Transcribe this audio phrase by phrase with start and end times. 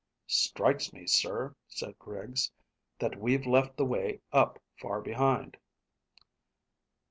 [0.25, 2.51] "Strikes me, sir," said Griggs,
[2.97, 5.57] "that we've left the way up far behind."